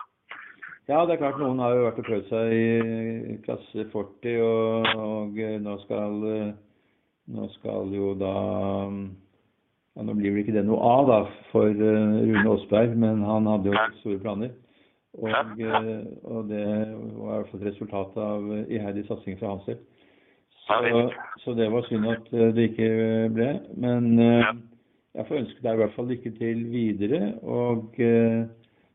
Ja, 0.87 1.01
det 1.05 1.15
er 1.15 1.21
klart 1.21 1.41
noen 1.41 1.59
har 1.59 1.75
jo 1.75 1.87
vært 1.87 1.99
og 2.01 2.07
prøvd 2.07 2.29
seg 2.31 2.53
i 2.55 3.37
klasse 3.43 3.89
40, 3.91 4.39
og, 4.43 4.87
og 5.03 5.41
nå 5.65 5.75
skal 5.83 6.23
nå 7.27 7.47
skal 7.57 7.91
jo 7.91 8.13
da 8.15 8.35
ja, 9.97 10.05
Nå 10.05 10.13
blir 10.15 10.31
vel 10.31 10.43
ikke 10.43 10.55
det 10.55 10.63
noe 10.67 10.79
av 10.85 11.07
da 11.09 11.17
for 11.51 11.67
eh, 11.67 12.17
Rune 12.29 12.45
Aasberg, 12.53 12.91
men 13.01 13.23
han 13.25 13.47
hadde 13.49 13.71
jo 13.71 13.85
store 14.03 14.19
planer. 14.21 14.51
Og, 15.17 15.31
eh, 15.33 15.87
og 16.21 16.51
det 16.51 16.65
var 17.17 17.31
i 17.31 17.39
hvert 17.39 17.49
fall 17.49 17.63
et 17.63 17.69
resultat 17.71 18.19
av 18.21 18.45
iherdig 18.69 19.07
satsing 19.07 19.39
fra 19.39 19.55
hans 19.55 19.65
side. 19.65 19.81
Så, 20.67 20.77
så 21.41 21.55
det 21.57 21.71
var 21.73 21.87
synd 21.87 22.05
at 22.13 22.29
eh, 22.29 22.51
det 22.53 22.67
ikke 22.69 22.91
ble. 23.33 23.49
Men 23.81 24.07
jeg 24.21 25.25
får 25.25 25.39
ønske 25.41 25.65
deg 25.65 25.73
i 25.73 25.81
hvert 25.81 25.97
fall 25.97 26.11
lykke 26.13 26.33
til 26.37 26.63
videre. 26.75 27.23
Og 27.41 27.97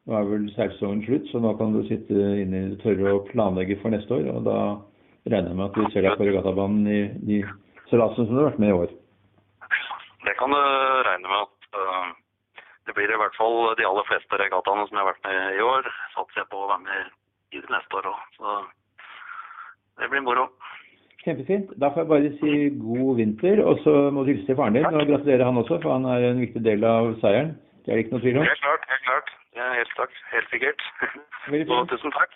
nå 0.09 0.17
er 0.19 0.25
vel 0.27 0.49
seilsesongen 0.57 1.05
slutt, 1.07 1.29
så 1.31 1.41
nå 1.43 1.53
kan 1.59 1.75
du 1.77 1.83
sitte 1.87 2.15
inne 2.43 2.59
i 2.59 2.71
det 2.73 2.81
tørre 2.83 3.15
og 3.19 3.29
planlegge 3.31 3.79
for 3.83 3.95
neste 3.95 4.17
år. 4.17 4.27
Og 4.35 4.47
da 4.49 4.59
regner 5.31 5.53
jeg 5.53 5.59
med 5.61 5.69
at 5.69 5.79
vi 5.79 5.91
ser 5.93 6.07
deg 6.07 6.19
på 6.19 6.27
regattabanen 6.27 6.89
i 6.91 7.03
de 7.29 7.39
seilasene 7.91 8.27
som 8.27 8.35
du 8.35 8.41
har 8.43 8.51
vært 8.51 8.63
med 8.65 8.73
i 8.73 8.79
år. 8.81 8.97
Det 10.27 10.35
kan 10.39 10.55
du 10.55 10.63
regne 11.07 11.31
med 11.31 11.39
at 11.47 11.79
uh, 11.79 12.11
det 12.89 12.97
blir 12.99 13.15
i 13.15 13.21
hvert 13.21 13.39
fall 13.39 13.59
de 13.79 13.87
aller 13.87 14.09
fleste 14.09 14.39
regattaene 14.43 14.87
som 14.89 14.99
jeg 14.99 15.05
har 15.05 15.11
vært 15.13 15.29
med 15.29 15.59
i 15.59 15.67
år. 15.67 15.91
Satser 16.17 16.43
jeg 16.43 16.51
på 16.51 16.63
å 16.65 16.71
være 16.73 16.87
med 16.89 17.13
i 17.55 17.63
det 17.63 17.71
neste 17.71 17.99
år 18.01 18.09
òg. 18.11 18.25
Så 18.39 18.57
det 20.03 20.11
blir 20.11 20.25
moro. 20.27 20.49
Kjempefint. 21.23 21.71
Da 21.79 21.93
får 21.93 22.03
jeg 22.03 22.11
bare 22.11 22.33
si 22.41 22.57
god 22.83 23.21
vinter, 23.21 23.63
og 23.63 23.79
så 23.85 23.95
må 24.11 24.25
du 24.25 24.33
hilse 24.33 24.49
til 24.49 24.59
faren 24.59 24.75
din 24.75 24.89
og 24.89 25.07
gratulere 25.07 25.47
han 25.47 25.61
også, 25.63 25.79
for 25.85 25.95
han 25.95 26.09
er 26.11 26.33
en 26.33 26.43
viktig 26.43 26.65
del 26.67 26.83
av 26.89 27.13
seieren. 27.23 27.55
Det 27.85 27.93
er 27.93 27.99
det 28.01 28.07
ikke 28.07 28.17
noe 28.17 28.25
tvil 28.25 28.41
om. 28.41 28.49
Helt 28.51 28.65
klart, 28.65 28.89
helt 28.91 29.07
klart. 29.07 29.31
Ja, 29.57 29.73
helt, 29.77 29.93
takk. 29.97 30.15
helt 30.33 30.49
sikkert. 30.51 30.83
Og 31.69 31.89
tusen 31.89 32.13
takk. 32.13 32.33